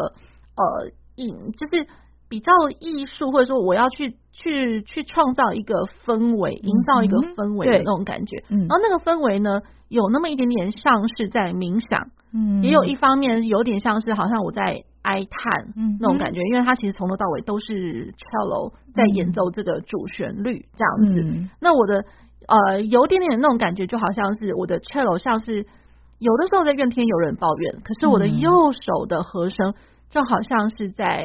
[0.56, 0.92] 呃。
[1.28, 1.88] 就是
[2.30, 5.74] 比较艺术，或者说我要去去去创造一个
[6.06, 8.44] 氛围，营造一个氛围的那种感觉。
[8.50, 21.22] 嗯、然后那个氛围呢，有那么一点点像是在冥想，嗯，也有一方面有点像是好像我在哀叹那种感觉，嗯、因为他其实从头到尾都是 cello 在演奏这个主旋律这样子。
[21.22, 22.06] 嗯、那我的
[22.48, 25.66] 呃有点点那种感觉，就好像是我的 cello 像是
[26.20, 29.74] 有的时候在怨天尤人抱怨，可是我的右手的和声。
[30.10, 31.24] 就好像是在，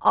[0.00, 0.10] 呃，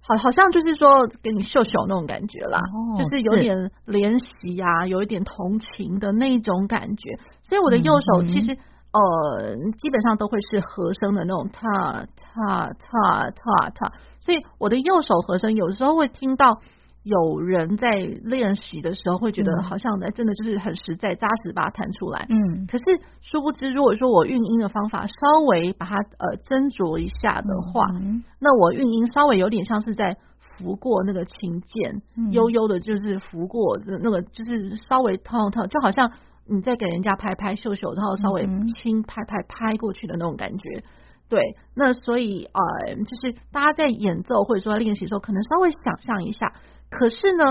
[0.00, 7.18] 好，好像就是说给你秀秀那种感觉啦，哦、就是有点怜惜呀，有一点同情的那种感觉。
[7.42, 13.92] 所以我的右手其实，呃、嗯，基本上都会是和声的那种，踏踏踏踏踏。
[14.20, 16.60] 所以我的右手和声有时候会听到。
[17.08, 22.84] 有人在练习的时候会觉得好像真的就是很实在扎实把它弹出来，嗯，可是
[23.22, 36.12] 殊不知，如果说我运音的方法稍微把它呃斟酌一下的话，嗯、那我运音稍微有点像是在拂过那个琴键，嗯、悠悠的，就是拂过那个，就是稍微烫烫，就好像
[36.46, 40.82] 你在给人家拍拍秀秀，然后稍微轻拍拍拍过去的那种感觉。
[41.28, 46.52] 对，那所以呃，就是大家在演奏或者说在练习的时候，可能稍微想象一下。
[46.90, 47.44] 可是呢，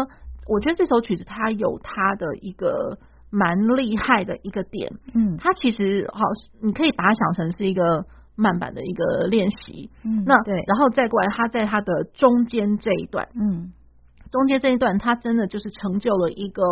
[0.47, 2.97] 我觉得这首曲子它有它的一个
[3.29, 6.21] 蛮厉害的一个点，嗯，它其实好，
[6.61, 13.73] 你可以把它想成是一个慢板的一个练习，嗯，那对，然后再过来，它在它的中间这一段，嗯，
[14.31, 16.63] 中间这一段，它真的就是成就了一个。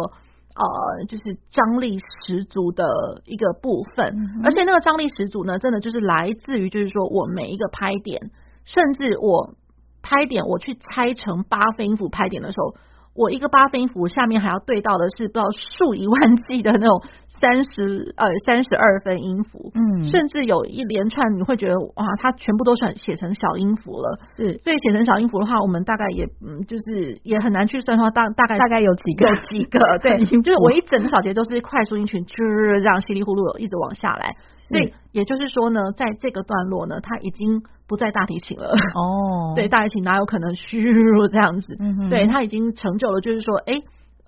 [0.56, 2.86] 呃，就是张力十足的
[3.26, 8.32] 一个部分，嗯、而且那个张力十足呢，真的就是来自于，就是说我每一个拍点，
[8.64, 9.56] 甚至我
[10.02, 12.76] 拍点，我去拆成八分音符拍点的时候。
[13.18, 17.02] 我一个八分音符下面还要对到的是不知道数以万计的那种
[17.40, 29.28] 三十呃三十二分音符，嗯，甚至有一连串你会觉得哇，它全部都算写成小音符了，是，所以写成小音符的话，我们大概也嗯就是也很难去算说大大概大概有几个。
[29.28, 37.62] 有几个， 对，就是我一整个小节都是快速音群，就是这样稀里糊涂一直往下来，所以也就是说呢，在这个段落呢，它已经。
[37.88, 38.70] 不在大提琴了。
[38.96, 41.78] 哦， 对，大提琴哪有可能虚弱这样子？
[41.80, 43.76] 嗯哼，对，它已经成就了，就是说，哎，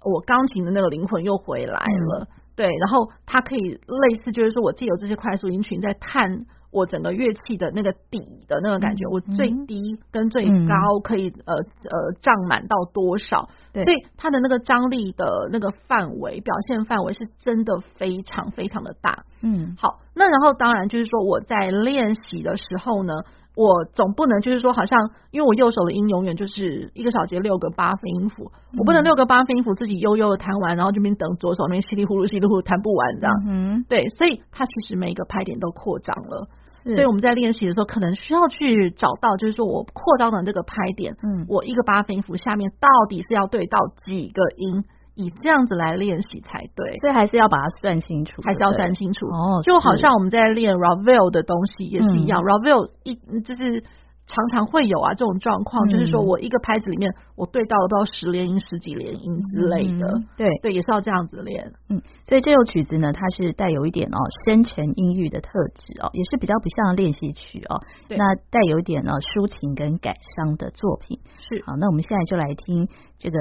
[0.06, 13.48] 我钢琴的那个灵魂又回来了，嗯、对，然后它可以类似，就是说我借由这些快速音群在探我整个乐器的那个底的那个感觉，嗯、我最低跟最高可以、嗯、呃呃胀满到多少？
[13.72, 19.24] 对，所以它的那个张力的那个范围表现范围是真的非常非常的大。
[19.42, 23.14] 嗯，好，那然后当然就是说我在练习的时候呢。
[23.58, 33.34] 我总不能就是说，好像因为我右手的音永远就是一个小节六个八分音符，嗯、我不能六个八分音符自己悠悠的弹完，然后这边等左手那边稀里呼噜稀里呼噜弹不完这样。
[33.48, 36.48] 嗯，对，所以它其实每一个拍点都扩张了，
[36.84, 44.86] 是所以我们在练习的时候可能需要去找到，就是说我扩张的这个拍点，嗯，我一个八分音符下面到底是要对到几个音。
[45.18, 49.60] 以这样子来练习才对，所以还是要把它算清楚，还是要算清楚哦。
[49.64, 53.82] 就好像我们在练 Ravel 的东西也是一样，嗯，Ravel 一就是
[54.28, 61.72] 常常会有啊这种状况，嗯、就是说我一个拍子里面我对到了都要十连音、十几连音之类的，嗯、对对，也是要这样子练。
[61.90, 61.98] 嗯，
[62.30, 67.82] 所以这首曲子呢，它是带有一点哦深沉音域的特质哦，也是比较不像练习曲哦。
[68.10, 71.64] 那带有一点呢抒情跟感伤的作品是。
[71.66, 73.40] 好，那我们现在就来听这个。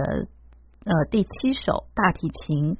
[0.86, 2.76] 呃，第七首大提琴。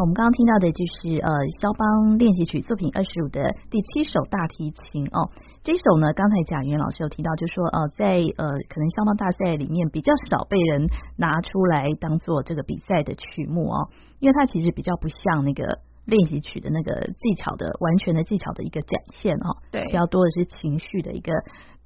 [0.00, 1.28] 好，我们刚刚听到的就是呃，
[1.60, 5.28] 肖邦练习曲作品二十五的第七首大提琴哦。
[5.62, 10.86] 这首呢，刚才贾云老师有提到，就是说呃，在呃，可能肖邦大赛里面比较少被人
[11.18, 13.90] 拿出来当做这个比赛的曲目哦，
[14.20, 15.64] 因为它其实比较不像那个
[16.06, 21.30] 练习曲的那个技巧的完全的技巧的一个展现哦，对，比较多的是情绪的一个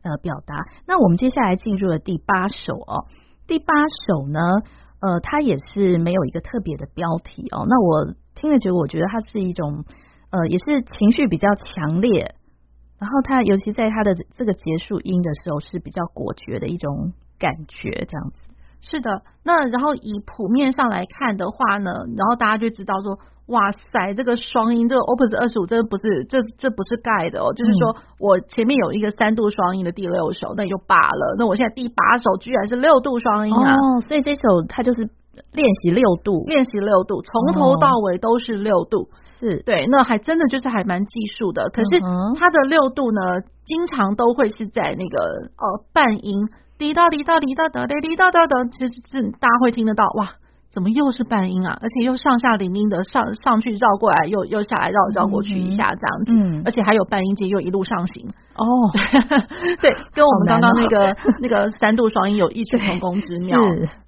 [0.02, 0.54] 呃表达。
[0.86, 3.10] 那我们接下来进入了第八首哦，
[3.48, 3.74] 第八
[4.06, 4.38] 首呢。
[5.04, 7.66] 呃，它也是没有一个特别的标题哦。
[7.68, 9.84] 那我听了之后，我觉得它是一种
[10.30, 12.34] 呃，也是情绪比较强烈，
[12.98, 18.42] 然后它尤其在它的这个结束音的时候是比较果决的一种感觉，这样子。
[18.80, 23.18] 是的，那然后以谱面上来看的话呢，然后大家就知道说。
[23.48, 27.52] 哇塞，这个双音，这个 Opus 二十五，这个不是，这这不是盖的哦。
[27.52, 31.36] 就是说我前面有一个三度双音的第六首，那也就罢了。
[31.36, 33.76] 那我现在第八首居然是六度双音啊！
[33.76, 35.04] 哦，所以这首它就是
[35.52, 39.10] 练习六度，练习六度，从头到尾都是六度。
[39.14, 41.68] 是对，那还真的就是还蛮技术的。
[41.68, 42.00] 可是
[42.40, 43.20] 它的六度呢，
[43.66, 45.20] 经常都会是在那个
[45.60, 50.28] 呃半音，滴答滴答滴答答滴答答答，其实是大家会听得到哇。
[50.74, 51.78] 怎么又是半音啊？
[51.80, 58.28] 而且又上下零音的上上去绕过来，又又下来绕绕过去一下这样子，嗯，而且还有半音阶又一路上行。
[58.56, 58.66] 哦，
[59.80, 63.60] 对， 跟我们刚刚那个、哦、 那个三度双音有异曲同工之妙。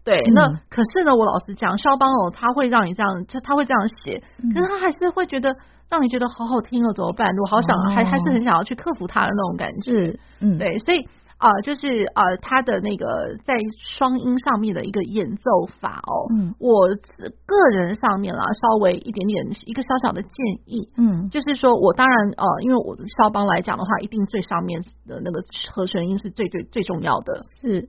[0.02, 4.20] 对，嗯、那可是呢，我老实讲，肖邦哦，他会让你这样，他他会这样写，
[4.52, 5.54] 可是他还是会觉得
[5.88, 7.28] 让你觉得好好听了，怎么办？
[7.38, 10.98] 我好想、哦、还还是很想要去克服他的那种感觉，嗯，对，所以。
[11.38, 20.30] 啊、呃，就是呃，他的那个在双音上面的一个演奏法哦，嗯，我个人上面啦，稍微一点点一个小小的建
[20.64, 25.40] 议，嗯，就是说我当然呃，因为我肖邦来讲的话，一定最上面的那个
[25.74, 27.88] 和弦音是最最最重要的，是。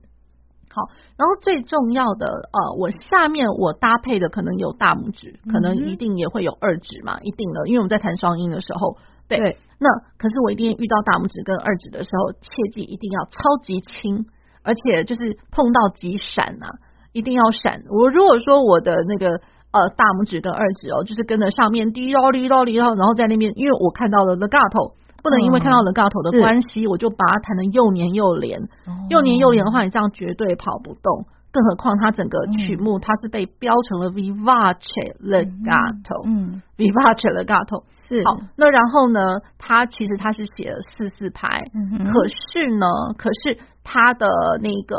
[0.69, 8.97] 好，然后最重要的呃，我下面我搭配的可能有大拇指，可能一定也会有二指嘛，一定的，因为我们在弹双音的时候。
[9.27, 14.25] 对，对，那可是我一定遇到大拇指跟二指的时候，切记一定要超级轻，
[14.63, 16.79] 而且就是碰到即闪啊，
[17.11, 17.83] 一定要闪。
[17.89, 28.61] 我如果说我的那个呃大拇指跟二指哦，就是跟着上面滴哒滴哒滴哒，然后在那边，因为我看到了 legato，不能因为看到 legato 的关系，我就把它弹得又黏又连。
[29.09, 31.27] 又黏又连的话，你这样绝对跑不动。
[31.57, 34.77] 更何况它整个曲目它是被标成了 vivace
[35.19, 38.21] legato，嗯，vivace legato 是。
[38.23, 38.37] 好。
[38.55, 42.85] 那然后呢，它其实它是写了四四拍，嗯，可是呢，
[43.17, 44.29] 可是它的
[44.61, 44.95] 那个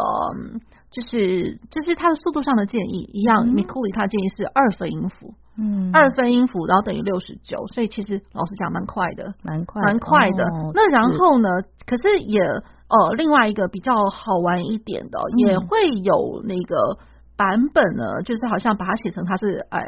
[0.90, 10.44] 就是就是它的速度上的建议一样，Mikuli 他建议是二分音符，嗯，二分音符，然后等于六十九，所以其实老实讲蛮快的，蛮快，蛮快的。
[10.72, 11.48] 那然后呢，
[11.86, 12.40] 可是也。
[12.88, 16.96] 呃，另外一个比较好玩一点的，嗯、也会有那个
[17.36, 19.84] 版本呢，就是好像把它写成它是哎，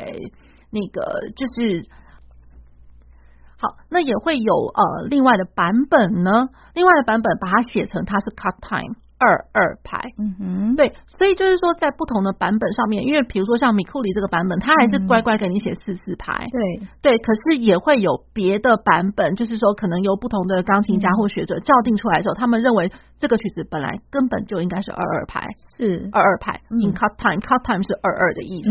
[0.69, 1.01] 那个
[1.35, 1.81] 就是
[3.57, 8.95] 好，那也会有呃另外的版本呢，另外的版本把它写成它是 cut time。
[9.21, 16.89] 二二拍，嗯哼，对，所以就是说，在不同的版本上面，因为比如说像米库里这个版本，他还是乖乖给你写四四拍，对。
[17.03, 25.47] 对，可是也会有别的版本，就是说可能由不同的钢琴家或学者校定出来的时候，他们认为这个曲子本来根本就应该是二二拍，
[25.77, 26.09] 是。
[26.13, 28.71] 二二拍，in cut time，cut time 是二二的意思。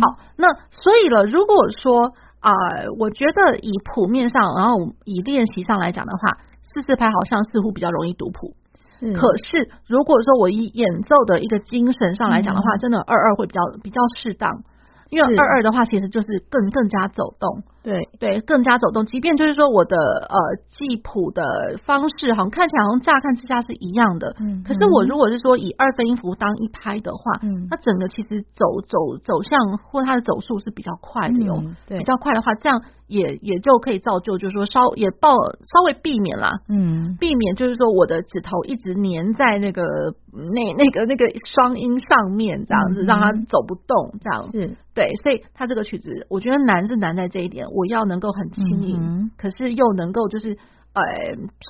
[0.00, 2.52] 好，那所以了，如果说啊，
[2.98, 8.54] 我觉得以谱面上，然后以练习上来讲的话，四四拍好像似乎比较容易读谱。
[9.00, 14.62] 可是，如果说我以演奏的一个精神上来讲的话，嗯、真的二二会比较比较适当，
[15.10, 17.64] 因为二二的话其实就是更更加走动。
[17.84, 19.04] 对对，更加走动。
[19.04, 20.36] 即便就是说我的呃
[20.70, 21.44] 记谱的
[21.84, 39.84] 方式，好像看起来好像乍看之下是一样的，嗯，可是我如果是说以二分音符当一拍的话，嗯，它整个其实走走走向或它的走速是比较快的哟，嗯，对，比较快的话，这样也也就可以造就，就是说稍也报稍微避免啦，嗯，避免就是说我的指头一直粘在那个
[40.32, 44.76] 那那个那个双音上面，这样子，嗯，让它走不动，这样是。
[44.94, 50.56] 对，所以他这个曲子，我觉得难是难在这一点，我要能够很轻盈，嗯、可是又能够就是
[50.94, 51.02] 呃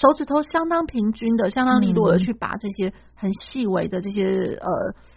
[0.02, 4.68] 手指头相当平均的、相当利落的去把这些很细微的这些呃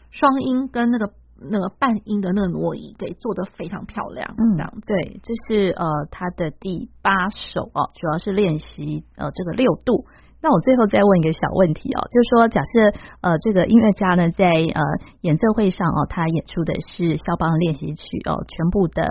[0.09, 4.33] 双音跟那个那个半音的那个挪移给做得非常漂亮。
[4.37, 10.05] 嗯，这样对，这是呃他的第八首哦，主要是练习呃这个六度。
[10.39, 14.81] 那我最后再问一个小问题哦，就是说，假设呃这个音乐家呢在呃
[15.21, 19.09] 演奏会上哦，他演出的是肖邦练习曲哦，全部的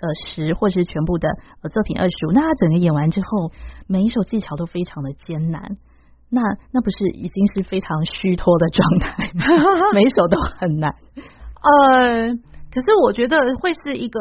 [0.00, 1.28] 呃十或是全部的
[1.62, 3.50] 呃作品二十五，那他整个演完之后，
[3.86, 5.76] 每一首技巧都非常的艰难，
[6.30, 6.40] 那
[6.72, 9.44] 那不是已经是非常虚脱的状态吗？
[9.94, 10.94] 每一首都很难。
[11.66, 12.28] 呃，
[12.72, 14.20] 可是我觉得会是一个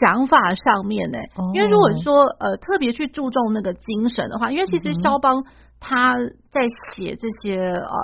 [0.00, 1.24] 想法上面呢、欸。
[1.36, 5.44] 哦、因为如果说呃特别去注重那个精神的话，因为其实肖邦
[5.80, 6.16] 他
[6.50, 6.60] 在
[6.92, 7.96] 写这些呃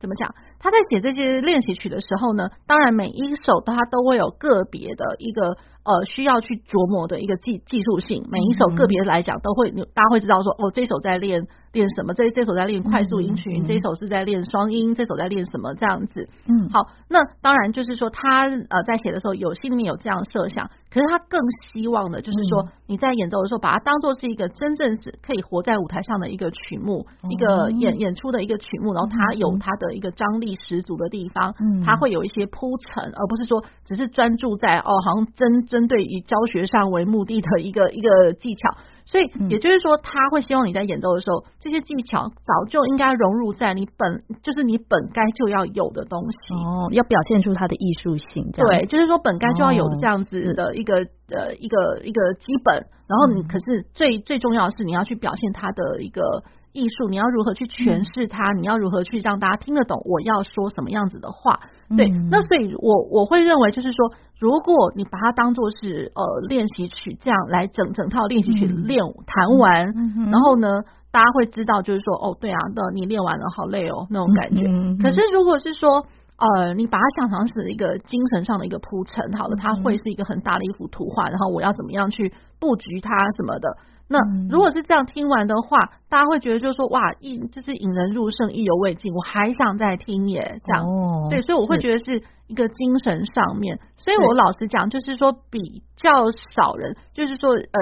[0.00, 0.34] 怎么讲？
[0.58, 5.56] 他在写这些练习曲的时候呢，当然每一首他都会有个别的一个
[5.90, 16.28] 呃需要去琢磨的一个技技术性，每一首个别来讲都会，大家会知道说哦，这首在练练什么，这这首在练快速音群，这首是在练双音，这首在练什么这样子。
[16.46, 21.40] 嗯，好，那当然就是说他呃在写的时候有心里面有这样设想，可是他更
[21.72, 30.50] 希望的就是说你在演奏的时候把它当做是一个真正是可以活在舞台上的一个曲目，一个演演出的一个曲目，然后它有它的一个张力。
[30.60, 38.76] 十足的地方，嗯，它会有一些铺陈，而不是说只是专注在哦，好像针针对以教学上为目的的一个一个技巧。
[39.06, 48.50] 所以也就是说，他会希望你在演奏的时候，这些技巧早就应该融入在你本，就是你本该就要有的东西哦，要表现出它的艺术性。
[48.52, 50.94] 对，就是说本该就要有的这样子的一个
[51.34, 56.44] 呃一个一个基本，然后你可是最最重要的是你要去表现它的一个。
[56.72, 58.52] 艺术，你要如何去诠释它？
[58.52, 61.60] 嗯、你要如何去让大家听得懂我要说什么样子的话？
[61.88, 70.68] 嗯、对，那所以我我会认为，就是说，如果你把它当做是呃练习曲这样来整整套练习曲练弹完，嗯、然后呢，
[71.10, 74.64] 大家会知道，就是说，哦，对啊，那你练完了好累哦那种感觉。
[74.68, 76.06] 嗯、可是如果是说，
[76.38, 83.76] 呃，你把它想成是一个精神上的一个铺陈，好了，它会是一个很大的一幅图画，然后我要怎么样去布局它什么的。
[84.10, 84.18] 那
[84.50, 90.84] 如果是这样听完的话，大家会觉得就是说哇，一就是引人入胜，意犹未尽，我还想再听耶，这样。
[90.84, 93.78] 哦，对，所以我会觉得是一个精神上面。
[93.96, 96.10] 所以我老实讲，就是说比较
[96.54, 97.80] 少人，就是说呃，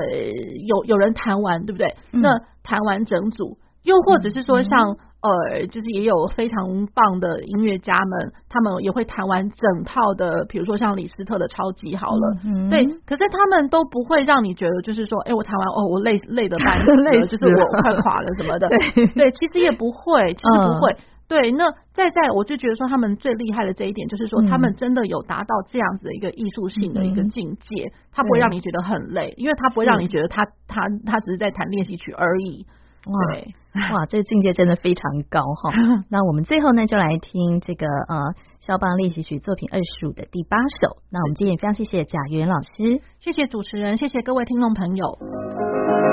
[0.67, 1.97] 有有人弹完，对不对？
[2.11, 4.99] 那弹完整组，又或者是说像。
[5.21, 12.87] 呃，就是也有非常棒的音乐家们，他们也会弹完整套的，比如说像李斯特的超级好了，嗯、对。
[13.05, 18.69] 可是他们都不会让你觉得就是说，哎，我弹完哦，我累累的半死， 累了就是我快垮了什么的。
[18.95, 20.93] 对，对，其实也不会，其实不会。
[20.93, 32.67] 嗯、对，那再再，我就觉得说他们最厉害的这一点，就是说他们真的有达到这样子的一个艺术性的一个境界，他不会让你觉得很累，因为他不会让你觉得他他他只是在弹练习曲而已。
[33.05, 33.55] 对。
[33.95, 35.71] 哇，这个境界真的非常高哈！
[36.11, 40.97] 那我们最后呢，就来听这个呃肖邦练习曲作品二十五的第八首。
[41.11, 46.08] 那我们今天也非常谢谢贾元老师，谢谢主持人，谢谢各位听众朋友。